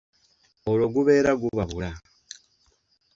[0.69, 1.91] "Olwo gubeera gubabula,"